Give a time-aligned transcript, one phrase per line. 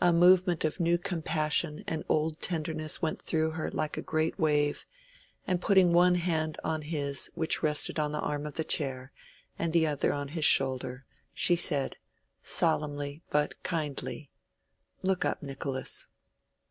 [0.00, 4.86] A movement of new compassion and old tenderness went through her like a great wave,
[5.46, 9.12] and putting one hand on his which rested on the arm of the chair,
[9.58, 11.04] and the other on his shoulder,
[11.34, 11.98] she said,
[12.42, 14.30] solemnly but kindly—
[15.02, 16.06] "Look up, Nicholas."